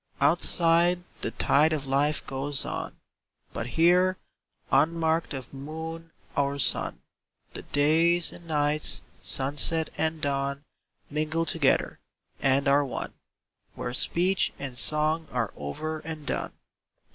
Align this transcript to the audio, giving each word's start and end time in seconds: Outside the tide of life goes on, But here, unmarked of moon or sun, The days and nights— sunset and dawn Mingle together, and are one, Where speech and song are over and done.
Outside 0.19 1.05
the 1.21 1.29
tide 1.29 1.71
of 1.73 1.85
life 1.85 2.25
goes 2.25 2.65
on, 2.65 2.97
But 3.53 3.67
here, 3.67 4.17
unmarked 4.71 5.31
of 5.35 5.53
moon 5.53 6.09
or 6.35 6.57
sun, 6.57 7.03
The 7.53 7.61
days 7.61 8.31
and 8.31 8.47
nights— 8.47 9.03
sunset 9.21 9.91
and 9.99 10.19
dawn 10.19 10.63
Mingle 11.11 11.45
together, 11.45 11.99
and 12.39 12.67
are 12.67 12.83
one, 12.83 13.13
Where 13.75 13.93
speech 13.93 14.53
and 14.57 14.75
song 14.75 15.27
are 15.31 15.53
over 15.55 15.99
and 15.99 16.25
done. 16.25 16.53